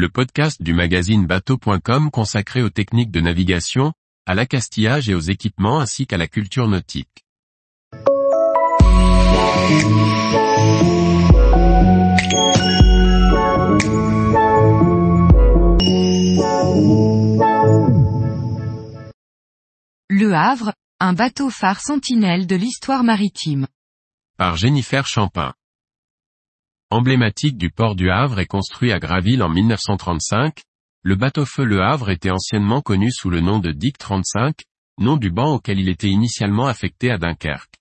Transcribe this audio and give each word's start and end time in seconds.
le 0.00 0.08
podcast 0.08 0.62
du 0.62 0.72
magazine 0.72 1.26
bateau.com 1.26 2.10
consacré 2.10 2.62
aux 2.62 2.70
techniques 2.70 3.10
de 3.10 3.20
navigation, 3.20 3.92
à 4.24 4.34
l'accastillage 4.34 5.10
et 5.10 5.14
aux 5.14 5.20
équipements 5.20 5.78
ainsi 5.78 6.06
qu'à 6.06 6.16
la 6.16 6.26
culture 6.26 6.68
nautique. 6.68 7.26
Le 20.08 20.32
Havre, 20.32 20.72
un 20.98 21.12
bateau 21.12 21.50
phare 21.50 21.82
sentinelle 21.82 22.46
de 22.46 22.56
l'histoire 22.56 23.04
maritime. 23.04 23.66
Par 24.38 24.56
Jennifer 24.56 25.06
Champin. 25.06 25.52
Emblématique 26.92 27.56
du 27.56 27.70
port 27.70 27.94
du 27.94 28.10
Havre 28.10 28.40
et 28.40 28.46
construit 28.46 28.90
à 28.90 28.98
Graville 28.98 29.44
en 29.44 29.48
1935, 29.48 30.62
le 31.02 31.14
bateau-feu 31.14 31.62
Le 31.62 31.82
Havre 31.82 32.10
était 32.10 32.32
anciennement 32.32 32.80
connu 32.80 33.12
sous 33.12 33.30
le 33.30 33.40
nom 33.40 33.60
de 33.60 33.70
Dick 33.70 33.96
35, 33.96 34.56
nom 34.98 35.16
du 35.16 35.30
banc 35.30 35.54
auquel 35.54 35.78
il 35.78 35.88
était 35.88 36.08
initialement 36.08 36.66
affecté 36.66 37.12
à 37.12 37.16
Dunkerque. 37.16 37.76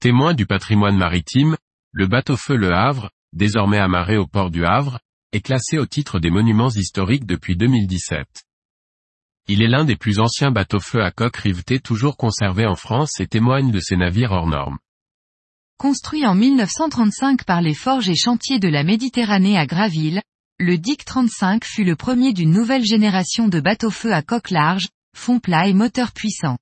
Témoin 0.00 0.34
du 0.34 0.44
patrimoine 0.44 0.96
maritime, 0.96 1.56
le 1.92 2.08
bateau-feu 2.08 2.56
Le 2.56 2.72
Havre, 2.72 3.12
désormais 3.32 3.78
amarré 3.78 4.16
au 4.16 4.26
port 4.26 4.50
du 4.50 4.64
Havre, 4.64 4.98
est 5.30 5.40
classé 5.40 5.78
au 5.78 5.86
titre 5.86 6.18
des 6.18 6.30
monuments 6.30 6.70
historiques 6.70 7.26
depuis 7.26 7.56
2017. 7.56 8.26
Il 9.46 9.62
est 9.62 9.68
l'un 9.68 9.84
des 9.84 9.96
plus 9.96 10.18
anciens 10.18 10.50
bateaux-feu 10.50 11.00
à 11.00 11.12
coque 11.12 11.36
rivetée 11.36 11.78
toujours 11.78 12.16
conservés 12.16 12.66
en 12.66 12.74
France 12.74 13.20
et 13.20 13.28
témoigne 13.28 13.70
de 13.70 13.78
ses 13.78 13.96
navires 13.96 14.32
hors 14.32 14.48
normes. 14.48 14.78
Construit 15.80 16.26
en 16.26 16.34
1935 16.34 17.44
par 17.44 17.62
les 17.62 17.72
forges 17.72 18.10
et 18.10 18.14
chantiers 18.14 18.58
de 18.58 18.68
la 18.68 18.84
Méditerranée 18.84 19.56
à 19.56 19.64
Graville, 19.64 20.20
le 20.58 20.76
Dick 20.76 21.06
35 21.06 21.64
fut 21.64 21.84
le 21.84 21.96
premier 21.96 22.34
d'une 22.34 22.50
nouvelle 22.50 22.84
génération 22.84 23.48
de 23.48 23.60
bateaux-feu 23.60 24.12
à 24.12 24.20
coque 24.20 24.50
large, 24.50 24.90
fond 25.16 25.38
plat 25.38 25.68
et 25.68 25.72
moteur 25.72 26.12
puissant. 26.12 26.58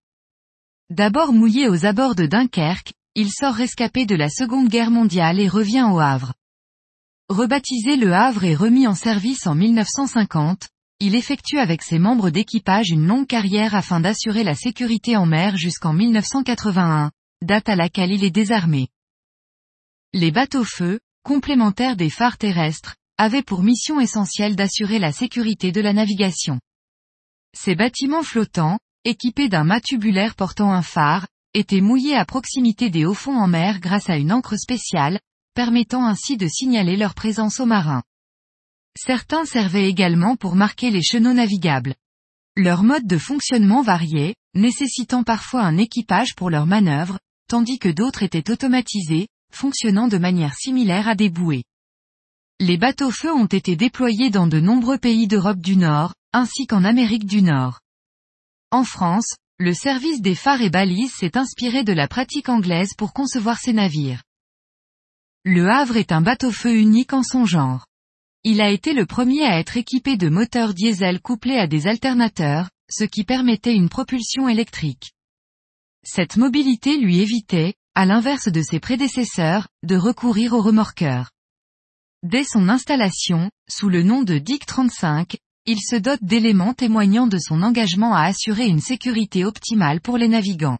D'abord 0.89 1.33
mouillé 1.33 1.69
aux 1.69 1.85
abords 1.85 2.15
de 2.15 2.27
Dunkerque, 2.27 2.93
il 3.17 3.33
sort 3.33 3.55
rescapé 3.55 4.07
de 4.07 4.15
la 4.15 4.29
Seconde 4.29 4.69
Guerre 4.69 4.93
mondiale 4.93 5.41
et 5.41 5.49
revient 5.49 5.89
au 5.91 5.99
Havre. 5.99 6.35
Rebaptisé 7.29 7.97
Le 7.97 8.13
Havre 8.13 8.45
et 8.45 8.55
remis 8.55 8.87
en 8.87 8.95
service 8.95 9.49
en 9.49 9.57
1950, 9.57 10.69
il 11.01 11.17
effectue 11.17 11.59
avec 11.59 11.83
ses 11.83 11.99
membres 11.99 12.31
d'équipage 12.31 12.91
une 12.91 13.09
longue 13.09 13.27
carrière 13.27 13.75
afin 13.75 13.99
d'assurer 13.99 14.45
la 14.45 14.55
sécurité 14.55 15.17
en 15.17 15.27
mer 15.27 15.57
jusqu'en 15.57 15.93
1981, 15.93 17.11
date 17.43 17.69
à 17.69 17.75
laquelle 17.75 18.13
il 18.13 18.23
est 18.23 18.31
désarmé. 18.31 18.89
Les 20.15 20.31
bateaux-feu, 20.31 21.01
complémentaires 21.23 21.95
des 21.95 22.09
phares 22.09 22.39
terrestres, 22.39 22.97
avaient 23.19 23.43
pour 23.43 23.63
mission 23.63 24.01
essentielle 24.01 24.57
d'assurer 24.57 24.99
la 24.99 25.13
sécurité 25.13 25.71
de 25.71 25.83
la 25.83 25.93
navigation. 25.93 26.61
Ces 27.55 27.75
bâtiments 27.75 28.23
flottants, 28.23 28.79
équipés 29.05 29.51
d'un 29.51 29.65
mât 29.65 29.83
tubulaire 29.83 30.35
portant 30.35 30.73
un 30.73 30.81
phare, 30.81 31.27
étaient 31.53 31.83
mouillés 31.83 32.17
à 32.17 32.25
proximité 32.25 32.89
des 32.89 33.05
hauts 33.05 33.13
fonds 33.13 33.37
en 33.37 33.49
mer 33.49 33.81
grâce 33.81 34.09
à 34.09 34.17
une 34.17 34.33
encre 34.33 34.59
spéciale, 34.59 35.21
permettant 35.53 36.07
ainsi 36.07 36.39
de 36.39 36.49
signaler 36.49 36.97
leur 36.97 37.15
présence 37.15 37.61
aux 37.61 37.67
marins. 37.67 38.03
Certains 38.97 39.45
servaient 39.45 39.91
également 39.91 40.37
pour 40.37 40.55
marquer 40.55 40.91
les 40.91 41.03
chenaux 41.03 41.35
navigables. 41.35 41.95
Leur 42.57 42.83
mode 42.83 43.07
de 43.07 43.19
fonctionnement 43.19 43.83
variait, 43.83 44.35
nécessitant 44.55 45.23
parfois 45.23 45.65
un 45.65 45.77
équipage 45.77 46.35
pour 46.35 46.49
leurs 46.49 46.67
manœuvres, 46.67 47.19
tandis 47.47 47.79
que 47.79 47.91
d'autres 47.91 48.23
étaient 48.23 48.51
automatisés, 48.51 49.29
fonctionnant 49.53 50.09
de 50.09 50.19
manière 50.19 50.55
similaire 50.55 51.09
à 51.09 51.15
des 51.15 51.31
bouées. 51.31 51.65
Les 52.61 52.77
bateaux-feu 52.77 53.33
ont 53.33 53.47
été 53.47 53.77
déployés 53.77 54.31
dans 54.31 54.47
de 54.47 54.61
nombreux 54.61 54.99
pays 54.99 55.29
d'Europe 55.29 55.61
du 55.61 55.77
Nord, 55.77 56.15
ainsi 56.33 56.67
qu'en 56.67 56.85
Amérique 56.85 57.27
du 57.27 57.43
Nord. 57.43 57.81
En 58.71 58.85
France, 58.85 59.37
le 59.59 59.73
service 59.73 60.21
des 60.21 60.35
phares 60.35 60.63
et 60.63 60.71
balises 60.71 61.15
s'est 61.15 61.37
inspiré 61.37 61.85
de 61.85 61.93
la 61.93 62.09
pratique 62.09 62.49
anglaise 62.49 62.95
pour 62.97 63.13
concevoir 63.13 63.59
ces 63.59 63.73
navires. 63.73 64.23
Le 65.45 65.69
Havre 65.69 65.97
est 65.97 66.13
un 66.13 66.21
bateau-feu 66.21 66.77
unique 66.77 67.13
en 67.13 67.23
son 67.23 67.45
genre. 67.45 67.87
Il 68.45 68.61
a 68.61 68.71
été 68.71 68.93
le 68.93 69.07
premier 69.07 69.45
à 69.45 69.59
être 69.59 69.77
équipé 69.77 70.17
de 70.17 70.29
moteurs 70.29 70.75
diesel 70.75 71.21
couplés 71.21 71.59
à 71.59 71.67
des 71.67 71.87
alternateurs, 71.87 72.71
ce 72.91 73.05
qui 73.05 73.25
permettait 73.25 73.75
une 73.75 73.89
propulsion 73.89 74.49
électrique. 74.49 75.13
Cette 76.05 76.37
mobilité 76.37 76.97
lui 76.97 77.21
évitait, 77.21 77.75
à 77.99 78.07
l'inverse 78.07 78.47
de 78.47 78.63
ses 78.63 78.79
prédécesseurs, 78.79 79.67
de 79.83 79.97
recourir 79.97 80.53
aux 80.53 80.63
remorqueurs. 80.63 81.33
Dès 82.23 82.45
son 82.45 82.69
installation, 82.69 83.51
sous 83.69 83.89
le 83.89 84.05
nom 84.05 84.23
de 84.23 84.39
Dick 84.39 84.67
35, 84.67 85.37
il 85.67 85.81
se 85.81 85.97
dote 85.97 86.23
d'éléments 86.23 86.75
témoignant 86.75 87.27
de 87.27 87.39
son 87.41 87.61
engagement 87.61 88.15
à 88.15 88.23
assurer 88.23 88.67
une 88.67 88.81
sécurité 88.81 89.45
optimale 89.45 90.01
pour 90.01 90.17
les 90.17 90.29
navigants. 90.29 90.79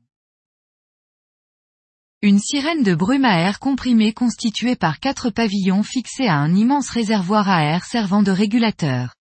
Une 2.23 2.39
sirène 2.39 2.85
de 2.85 2.95
brume 2.95 3.25
à 3.25 3.41
air 3.41 3.59
comprimé 3.59 4.13
constituée 4.13 4.77
par 4.77 5.01
quatre 5.01 5.31
pavillons 5.31 5.83
fixés 5.83 6.29
à 6.29 6.37
un 6.37 6.55
immense 6.55 6.89
réservoir 6.89 7.49
à 7.49 7.65
air 7.65 7.85
servant 7.85 8.23
de 8.23 8.31
régulateur. 8.31 9.17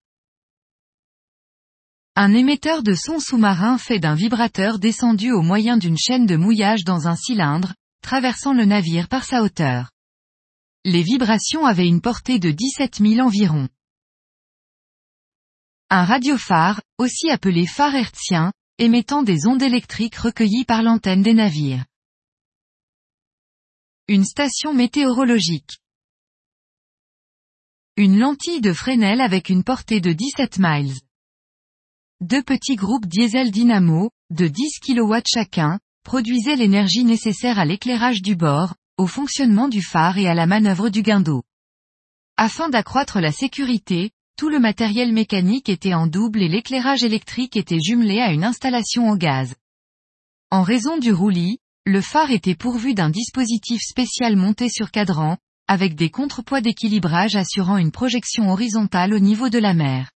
Un 2.15 2.35
émetteur 2.35 2.83
de 2.83 2.93
son 2.93 3.21
sous-marin 3.21 3.79
fait 3.79 4.01
d'un 4.01 4.15
vibrateur 4.15 4.79
descendu 4.79 5.33
au 5.33 5.41
moyen 5.41 5.79
d'une 5.79 5.97
chaîne 5.97 6.27
de 6.27 6.37
mouillage 6.37 6.85
dans 6.85 7.09
un 7.09 7.17
cylindre, 7.17 7.73
traversant 8.07 8.53
le 8.53 8.65
navire 8.65 9.09
par 9.09 9.25
sa 9.25 9.43
hauteur. 9.43 9.91
Les 10.85 11.03
vibrations 11.03 11.67
avaient 11.67 11.89
une 11.89 12.01
portée 12.01 12.39
de 12.39 12.53
17 12.53 12.99
000 12.99 13.19
environ. 13.19 13.69
Un 15.91 16.05
radiophare, 16.05 16.81
aussi 16.99 17.31
appelé 17.31 17.67
phare 17.67 17.97
hertzien, 17.97 18.53
émettant 18.79 19.25
des 19.25 19.49
ondes 19.49 19.61
électriques 19.61 20.15
recueillies 20.15 20.65
par 20.65 20.85
l'antenne 20.85 21.23
des 21.23 21.35
navires. 21.35 21.85
Une 24.07 24.25
station 24.25 24.73
météorologique. 24.73 25.81
Une 27.97 28.21
lentille 28.21 28.61
de 28.61 28.73
Fresnel 28.73 29.21
avec 29.21 29.49
une 29.49 29.65
portée 29.65 30.01
de 30.01 30.13
17 30.13 30.61
miles. 30.61 30.95
Deux 32.21 32.45
petits 32.45 32.77
groupes 32.77 33.07
diesel 33.07 33.51
dynamo, 33.51 34.13
de 34.31 34.47
10 34.47 34.79
kW 34.79 35.17
chacun, 35.27 35.81
produisait 36.07 36.55
l'énergie 36.55 37.03
nécessaire 37.03 37.59
à 37.59 37.65
l'éclairage 37.65 38.23
du 38.23 38.37
bord, 38.37 38.77
au 38.97 39.09
fonctionnement 39.09 39.67
du 39.67 39.83
phare 39.83 40.19
et 40.19 40.29
à 40.29 40.35
la 40.35 40.47
manœuvre 40.47 40.89
du 40.89 41.03
guindeau. 41.03 41.43
Afin 42.37 42.69
d'accroître 42.69 43.21
la 43.21 43.33
sécurité, 43.33 44.13
tout 44.39 44.49
le 44.49 44.61
matériel 44.61 45.13
mécanique 45.13 45.69
était 45.69 45.95
en 45.95 46.07
double 46.07 46.43
et 46.43 46.49
l'éclairage 46.49 47.03
électrique 47.03 47.57
était 47.57 47.81
jumelé 47.81 48.21
à 48.21 48.31
une 48.31 48.45
installation 48.45 49.11
au 49.11 49.17
gaz. 49.17 49.57
En 50.53 50.63
raison 50.63 50.97
du 50.97 51.13
roulis, 51.13 51.59
le 51.85 52.01
phare 52.01 52.31
était 52.31 52.55
pourvu 52.55 52.95
d'un 52.95 53.11
dispositif 53.11 53.83
spécial 53.83 54.37
monté 54.37 54.69
sur 54.69 54.93
cadran, 54.93 55.39
avec 55.67 55.97
des 55.97 56.11
contrepoids 56.11 56.61
d'équilibrage 56.61 57.35
assurant 57.35 57.79
une 57.79 57.91
projection 57.91 58.49
horizontale 58.53 59.13
au 59.13 59.19
niveau 59.19 59.49
de 59.49 59.59
la 59.59 59.75
mer. 59.75 60.13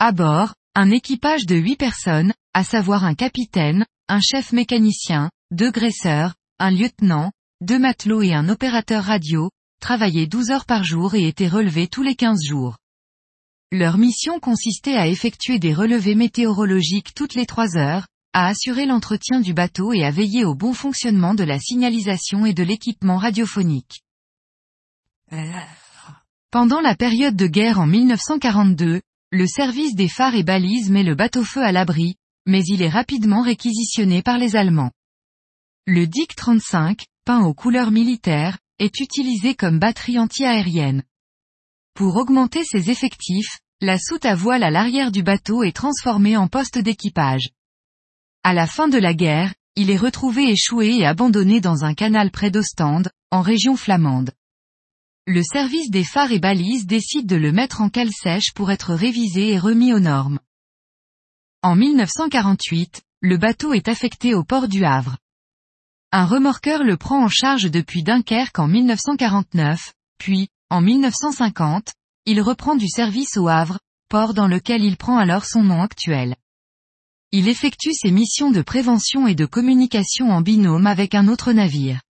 À 0.00 0.10
bord, 0.10 0.54
un 0.74 0.90
équipage 0.90 1.46
de 1.46 1.54
huit 1.54 1.76
personnes, 1.76 2.32
à 2.54 2.64
savoir 2.64 3.04
un 3.04 3.14
capitaine, 3.14 3.86
un 4.08 4.20
chef 4.20 4.52
mécanicien, 4.52 5.30
deux 5.50 5.70
graisseurs, 5.70 6.34
un 6.58 6.70
lieutenant, 6.70 7.32
deux 7.62 7.78
matelots 7.78 8.22
et 8.22 8.34
un 8.34 8.48
opérateur 8.48 9.04
radio, 9.04 9.50
travaillaient 9.80 10.26
12 10.26 10.50
heures 10.50 10.66
par 10.66 10.84
jour 10.84 11.14
et 11.14 11.26
étaient 11.26 11.48
relevés 11.48 11.88
tous 11.88 12.02
les 12.02 12.14
15 12.14 12.42
jours. 12.44 12.76
Leur 13.72 13.96
mission 13.96 14.40
consistait 14.40 14.96
à 14.96 15.08
effectuer 15.08 15.58
des 15.58 15.72
relevés 15.72 16.14
météorologiques 16.14 17.14
toutes 17.14 17.34
les 17.34 17.46
3 17.46 17.76
heures, 17.76 18.06
à 18.34 18.46
assurer 18.48 18.84
l'entretien 18.84 19.40
du 19.40 19.54
bateau 19.54 19.92
et 19.92 20.04
à 20.04 20.10
veiller 20.10 20.44
au 20.44 20.54
bon 20.54 20.74
fonctionnement 20.74 21.34
de 21.34 21.44
la 21.44 21.58
signalisation 21.58 22.44
et 22.44 22.52
de 22.52 22.62
l'équipement 22.62 23.16
radiophonique. 23.16 24.02
Pendant 26.50 26.80
la 26.80 26.94
période 26.94 27.36
de 27.36 27.46
guerre 27.46 27.80
en 27.80 27.86
1942, 27.86 29.00
le 29.30 29.46
service 29.46 29.94
des 29.94 30.08
phares 30.08 30.34
et 30.34 30.44
balises 30.44 30.90
met 30.90 31.02
le 31.02 31.14
bateau-feu 31.14 31.62
à 31.62 31.72
l'abri, 31.72 32.16
mais 32.46 32.64
il 32.64 32.82
est 32.82 32.88
rapidement 32.88 33.42
réquisitionné 33.42 34.22
par 34.22 34.38
les 34.38 34.56
Allemands. 34.56 34.92
Le 35.86 36.06
Dick 36.06 36.34
35, 36.36 37.04
peint 37.24 37.44
aux 37.44 37.54
couleurs 37.54 37.90
militaires, 37.90 38.58
est 38.78 39.00
utilisé 39.00 39.54
comme 39.54 39.78
batterie 39.78 40.18
anti-aérienne. 40.18 41.02
Pour 41.94 42.16
augmenter 42.16 42.64
ses 42.64 42.90
effectifs, 42.90 43.60
la 43.80 43.98
soute 43.98 44.24
à 44.24 44.34
voile 44.34 44.62
à 44.62 44.70
l'arrière 44.70 45.12
du 45.12 45.22
bateau 45.22 45.62
est 45.62 45.76
transformée 45.76 46.36
en 46.36 46.48
poste 46.48 46.78
d'équipage. 46.78 47.50
À 48.42 48.52
la 48.52 48.66
fin 48.66 48.88
de 48.88 48.98
la 48.98 49.14
guerre, 49.14 49.54
il 49.76 49.90
est 49.90 49.96
retrouvé 49.96 50.50
échoué 50.50 50.96
et 50.96 51.06
abandonné 51.06 51.60
dans 51.60 51.84
un 51.84 51.94
canal 51.94 52.30
près 52.30 52.50
d'Ostende, 52.50 53.10
en 53.30 53.42
région 53.42 53.76
flamande. 53.76 54.32
Le 55.26 55.42
service 55.42 55.90
des 55.90 56.04
phares 56.04 56.32
et 56.32 56.38
balises 56.38 56.86
décide 56.86 57.26
de 57.26 57.36
le 57.36 57.52
mettre 57.52 57.80
en 57.80 57.88
cale 57.88 58.12
sèche 58.12 58.52
pour 58.54 58.70
être 58.70 58.94
révisé 58.94 59.52
et 59.52 59.58
remis 59.58 59.92
aux 59.92 60.00
normes. 60.00 60.38
En 61.64 61.76
1948, 61.76 63.00
le 63.22 63.38
bateau 63.38 63.72
est 63.72 63.88
affecté 63.88 64.34
au 64.34 64.44
port 64.44 64.68
du 64.68 64.84
Havre. 64.84 65.16
Un 66.12 66.26
remorqueur 66.26 66.84
le 66.84 66.98
prend 66.98 67.24
en 67.24 67.28
charge 67.28 67.70
depuis 67.70 68.02
Dunkerque 68.02 68.58
en 68.58 68.68
1949, 68.68 69.94
puis, 70.18 70.48
en 70.68 70.82
1950, 70.82 71.94
il 72.26 72.42
reprend 72.42 72.76
du 72.76 72.86
service 72.86 73.38
au 73.38 73.48
Havre, 73.48 73.78
port 74.10 74.34
dans 74.34 74.46
lequel 74.46 74.84
il 74.84 74.98
prend 74.98 75.16
alors 75.16 75.46
son 75.46 75.62
nom 75.62 75.80
actuel. 75.80 76.36
Il 77.32 77.48
effectue 77.48 77.94
ses 77.94 78.10
missions 78.10 78.50
de 78.50 78.60
prévention 78.60 79.26
et 79.26 79.34
de 79.34 79.46
communication 79.46 80.32
en 80.32 80.42
binôme 80.42 80.86
avec 80.86 81.14
un 81.14 81.28
autre 81.28 81.52
navire. 81.52 82.02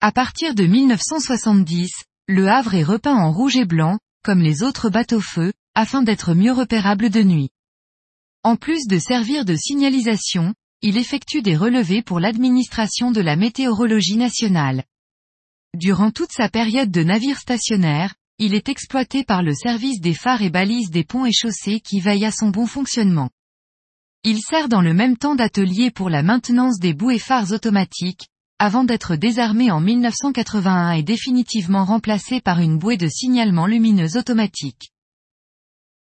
À 0.00 0.10
partir 0.10 0.56
de 0.56 0.64
1970, 0.64 1.92
le 2.26 2.48
Havre 2.48 2.74
est 2.74 2.82
repeint 2.82 3.14
en 3.14 3.30
rouge 3.30 3.54
et 3.54 3.64
blanc, 3.64 4.00
comme 4.24 4.40
les 4.40 4.64
autres 4.64 4.90
bateaux-feu, 4.90 5.52
afin 5.76 6.02
d'être 6.02 6.34
mieux 6.34 6.52
repérable 6.52 7.10
de 7.10 7.22
nuit. 7.22 7.50
En 8.46 8.54
plus 8.54 8.86
de 8.86 8.96
servir 9.00 9.44
de 9.44 9.56
signalisation, 9.56 10.54
il 10.80 10.98
effectue 10.98 11.42
des 11.42 11.56
relevés 11.56 12.00
pour 12.00 12.20
l'administration 12.20 13.10
de 13.10 13.20
la 13.20 13.34
météorologie 13.34 14.16
nationale. 14.16 14.84
Durant 15.74 16.12
toute 16.12 16.30
sa 16.30 16.48
période 16.48 16.92
de 16.92 17.02
navire 17.02 17.40
stationnaire, 17.40 18.14
il 18.38 18.54
est 18.54 18.68
exploité 18.68 19.24
par 19.24 19.42
le 19.42 19.52
service 19.52 20.00
des 20.00 20.14
phares 20.14 20.42
et 20.42 20.50
balises 20.50 20.90
des 20.90 21.02
ponts 21.02 21.26
et 21.26 21.32
chaussées 21.32 21.80
qui 21.80 21.98
veillent 21.98 22.24
à 22.24 22.30
son 22.30 22.50
bon 22.50 22.66
fonctionnement. 22.66 23.30
Il 24.22 24.38
sert 24.38 24.68
dans 24.68 24.80
le 24.80 24.94
même 24.94 25.16
temps 25.16 25.34
d'atelier 25.34 25.90
pour 25.90 26.08
la 26.08 26.22
maintenance 26.22 26.78
des 26.78 26.94
bouées 26.94 27.18
phares 27.18 27.50
automatiques, 27.50 28.28
avant 28.60 28.84
d'être 28.84 29.16
désarmé 29.16 29.72
en 29.72 29.80
1981 29.80 30.92
et 30.92 31.02
définitivement 31.02 31.84
remplacé 31.84 32.40
par 32.40 32.60
une 32.60 32.78
bouée 32.78 32.96
de 32.96 33.08
signalement 33.08 33.66
lumineuse 33.66 34.16
automatique. 34.16 34.92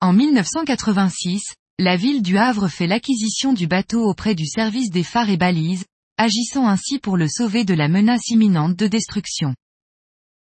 En 0.01 0.13
1986, 0.13 1.55
la 1.81 1.97
ville 1.97 2.23
du 2.23 2.39
Havre 2.39 2.69
fait 2.69 2.87
l'acquisition 2.87 3.53
du 3.53 3.67
bateau 3.67 4.09
auprès 4.09 4.37
du 4.37 4.47
service 4.47 4.91
des 4.91 5.03
phares 5.03 5.31
et 5.31 5.37
balises, 5.37 5.85
agissant 6.17 6.69
ainsi 6.69 7.01
pour 7.01 7.17
le 7.17 7.27
sauver 7.29 7.65
de 7.65 7.75
la 7.75 7.89
menace 7.89 8.29
imminente 8.29 8.77
de 8.77 8.87
destruction. 8.87 9.57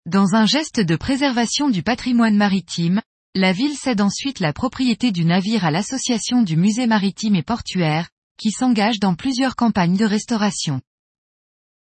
Dans 0.05 0.35
un 0.35 0.45
geste 0.45 0.79
de 0.79 0.95
préservation 0.95 1.69
du 1.69 1.81
patrimoine 1.81 2.35
maritime, 2.35 3.01
la 3.33 3.51
ville 3.51 3.75
cède 3.75 4.01
ensuite 4.01 4.41
la 4.41 4.53
propriété 4.53 5.11
du 5.11 5.25
navire 5.25 5.65
à 5.65 5.71
l'association 5.71 6.43
du 6.43 6.55
musée 6.55 6.85
maritime 6.85 7.35
et 7.35 7.41
portuaire, 7.41 8.09
qui 8.37 8.51
s'engage 8.51 8.99
dans 8.99 9.15
plusieurs 9.15 9.55
campagnes 9.55 9.97
de 9.97 10.05
restauration. 10.05 10.81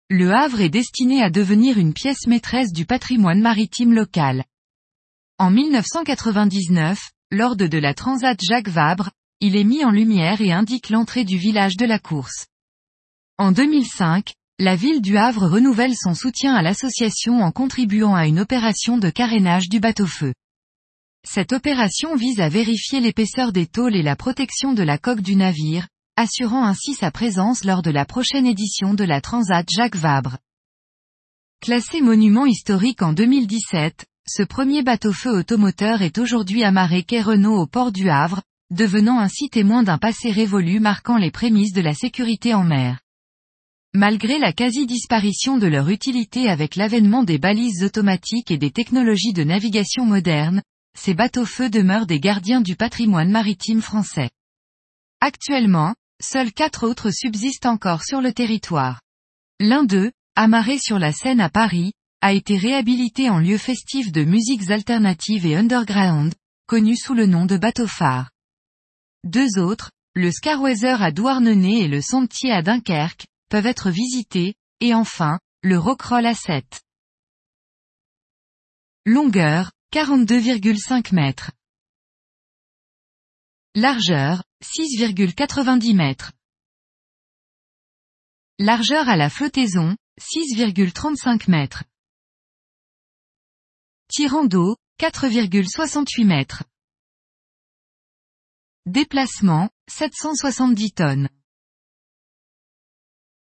Le 0.10 0.34
Havre 0.34 0.62
est 0.62 0.70
destiné 0.70 1.22
à 1.22 1.30
devenir 1.30 1.78
une 1.78 1.94
pièce 1.94 2.26
maîtresse 2.26 2.72
du 2.72 2.88
patrimoine 2.88 3.42
maritime 3.42 3.94
local. 3.94 4.46
En 5.38 5.52
1999, 5.52 7.12
lors 7.30 7.56
de 7.56 7.78
la 7.78 7.94
Transat 7.94 8.40
Jacques 8.42 8.70
Vabre, 8.70 9.12
il 9.40 9.56
est 9.56 9.64
mis 9.64 9.86
en 9.86 9.92
lumière 9.92 10.42
et 10.42 10.52
indique 10.52 10.90
l'entrée 10.90 11.24
du 11.24 11.38
village 11.38 11.78
de 11.78 11.86
la 11.86 12.00
course. 12.00 12.48
En 13.38 13.52
2005, 13.52 14.34
la 14.58 14.76
ville 14.76 15.00
du 15.00 15.16
Havre 15.16 15.48
renouvelle 15.48 15.94
son 15.96 16.16
soutien 16.16 16.56
à 16.56 16.64
l'association 16.64 17.42
en 17.42 17.52
contribuant 17.52 18.16
à 18.16 18.26
une 18.26 18.40
opération 18.40 18.98
de 18.98 19.12
carénage 19.12 19.70
du 19.70 19.80
bateau-feu. 19.80 20.34
Cette 21.24 21.54
opération 21.54 22.16
vise 22.16 22.40
à 22.40 22.50
vérifier 22.50 23.00
l'épaisseur 23.00 23.52
des 23.52 23.68
tôles 23.68 23.96
et 23.96 24.02
la 24.02 24.16
protection 24.16 24.74
de 24.74 24.82
la 24.82 24.98
coque 24.98 25.22
du 25.22 25.36
navire, 25.36 25.88
assurant 26.16 26.66
ainsi 26.66 26.96
sa 26.96 27.12
présence 27.12 27.64
lors 27.64 27.84
de 27.84 27.92
la 27.92 28.06
prochaine 28.06 28.48
édition 28.48 28.96
de 28.96 29.04
la 29.04 29.22
Transat 29.22 29.68
Jacques 29.70 29.98
Vabre. 29.98 30.38
Classé 31.62 32.02
monument 32.02 32.48
historique 32.48 33.04
en 33.04 33.14
2017, 33.14 34.08
ce 34.28 34.42
premier 34.42 34.82
bateau-feu 34.82 35.30
automoteur 35.30 36.02
est 36.02 36.18
aujourd'hui 36.18 36.64
amarré 36.64 37.04
quai 37.04 37.22
Renault 37.22 37.60
au 37.60 37.68
port 37.68 37.92
du 37.92 38.10
Havre, 38.10 38.42
devenant 38.72 39.20
ainsi 39.20 39.50
témoin 39.50 39.84
d'un 39.84 39.98
passé 39.98 40.32
révolu 40.32 40.80
marquant 40.80 41.18
les 41.18 41.32
prémices 41.32 41.74
de 41.74 41.82
la 41.82 41.94
sécurité 41.94 42.54
en 42.54 42.64
mer. 42.64 43.00
Malgré 43.94 44.40
la 44.40 44.54
quasi-disparition 44.54 45.58
de 45.58 45.68
leur 45.68 45.90
utilité 45.90 46.50
avec 46.50 46.76
l'avènement 46.76 47.24
des 47.24 47.38
balises 47.38 47.84
automatiques 47.84 48.52
et 48.52 48.58
des 48.58 48.72
technologies 48.72 49.34
de 49.34 49.44
navigation 49.44 50.06
modernes, 50.06 50.62
ces 50.98 51.14
bateaux-feux 51.14 51.70
demeurent 51.70 52.08
des 52.08 52.20
gardiens 52.20 52.62
du 52.62 52.76
patrimoine 52.76 53.32
maritime 53.32 53.82
français. 53.82 54.30
Actuellement, 55.22 55.96
Seuls 56.20 56.52
quatre 56.52 56.88
autres 56.88 57.12
subsistent 57.12 57.68
encore 57.68 58.04
sur 58.04 58.22
le 58.22 58.34
territoire. 58.34 59.02
L'un 59.60 59.84
d'eux, 59.84 60.12
amarré 60.36 60.80
sur 60.80 60.98
la 60.98 61.14
Seine 61.14 61.40
à 61.40 61.50
Paris, 61.50 61.94
a 62.22 62.34
été 62.34 62.58
réhabilité 62.58 63.30
en 63.30 63.38
lieu 63.38 63.60
festif 63.60 64.12
de 64.12 64.24
musiques 64.24 64.72
alternatives 64.72 65.46
et 65.46 65.56
underground, 65.56 66.34
connu 66.66 66.96
sous 66.96 67.14
le 67.14 67.28
nom 67.28 67.46
de 67.46 67.58
bateau 67.58 67.86
phare. 67.86 68.32
Deux 69.28 69.60
autres, 69.60 69.92
le 70.16 70.32
Scarweather 70.32 71.02
à 71.02 71.12
Douarnenez 71.12 71.82
et 71.82 71.88
le 71.90 72.02
Sentier 72.02 72.50
à 72.54 72.62
Dunkerque, 72.62 73.28
peuvent 73.50 73.66
être 73.66 73.90
visités, 73.90 74.56
et 74.80 74.94
enfin, 74.94 75.38
le 75.62 75.78
Rockroll 75.78 76.26
à 76.26 76.34
7. 76.34 76.82
Longueur, 79.06 79.74
42,5 79.92 81.14
mètres. 81.14 81.52
Largeur, 83.76 84.46
6,90 84.64 85.94
mètres. 85.94 86.32
Largeur 88.60 89.10
à 89.10 89.18
la 89.18 89.30
flottaison, 89.30 89.98
6,35 90.22 91.52
mètres. 91.52 91.84
Tirant 94.08 94.46
d'eau, 94.46 94.78
4,68 95.02 96.26
mètres. 96.26 96.64
Déplacement, 98.88 99.70
770 99.90 100.94
tonnes. 100.94 101.30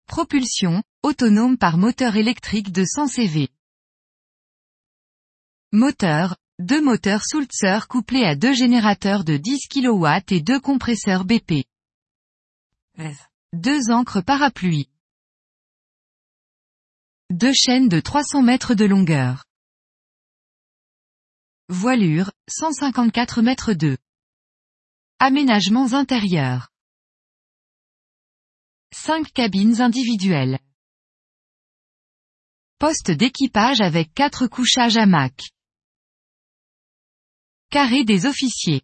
Propulsion, 0.07 0.85
autonome 1.03 1.59
par 1.59 1.79
moteur 1.79 2.15
électrique 2.15 2.71
de 2.71 2.85
100 2.85 3.09
CV. 3.09 3.49
Moteur, 5.73 6.37
deux 6.61 6.81
moteurs 6.81 7.25
Sulzer 7.25 7.89
couplés 7.89 8.23
à 8.25 8.37
deux 8.37 8.55
générateurs 8.55 9.25
de 9.25 9.37
10 9.37 9.67
kW 9.67 10.07
et 10.31 10.41
deux 10.41 10.61
compresseurs 10.61 11.25
BP. 11.25 11.65
Deux 13.53 13.91
ancres 13.91 14.21
parapluies. 14.25 14.91
Deux 17.31 17.53
chaînes 17.53 17.89
de 17.89 17.99
300 17.99 18.43
mètres 18.43 18.75
de 18.75 18.85
longueur. 18.85 19.45
Voilure, 21.69 22.31
154 22.49 23.43
mètres 23.43 23.73
2. 23.73 23.97
Aménagements 25.25 25.93
intérieurs. 25.93 26.73
5 28.93 29.33
cabines 29.33 29.81
individuelles. 29.81 30.59
Poste 32.81 33.13
d'équipage 33.13 33.81
avec 33.81 34.13
4 34.15 34.49
couchages 34.49 34.97
à 34.97 35.07
mac. 35.07 35.41
Carré 37.71 38.03
des 38.05 38.27
officiers. 38.27 38.83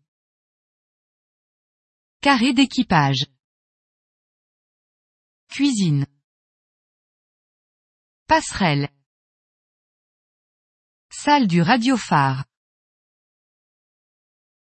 Carré 2.20 2.52
d'équipage. 2.52 3.26
Cuisine. 5.48 6.06
Passerelle. 8.28 8.90
Salle 11.10 11.48
du 11.48 11.62
radiophare. 11.62 12.44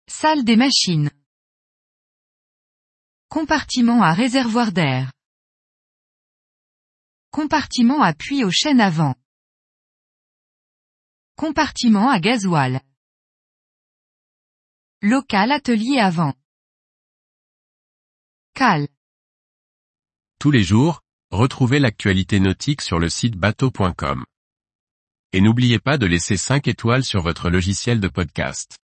Salle 0.08 0.44
des 0.44 0.56
machines. 0.56 1.12
Compartiment 3.40 4.02
à 4.02 4.14
réservoir 4.14 4.72
d'air. 4.72 5.12
Compartiment 7.30 8.02
à 8.02 8.16
puits 8.16 8.44
aux 8.44 8.50
chaînes 8.50 8.82
avant. 8.82 9.14
Compartiment 11.36 12.10
à 12.10 12.20
gasoil. 12.20 12.82
Local 15.04 15.52
atelier 15.52 16.00
avant. 16.00 16.34
Cal. 18.56 18.88
Tous 20.40 20.50
les 20.50 20.64
jours, 20.64 21.04
retrouvez 21.30 21.78
l'actualité 21.78 22.40
nautique 22.40 22.82
sur 22.82 22.98
le 22.98 23.08
site 23.08 23.36
bateau.com. 23.36 24.26
Et 25.32 25.42
n'oubliez 25.42 25.78
pas 25.78 26.00
de 26.00 26.08
laisser 26.08 26.38
5 26.38 26.68
étoiles 26.68 27.04
sur 27.04 27.22
votre 27.22 27.52
logiciel 27.52 28.00
de 28.00 28.08
podcast. 28.08 28.80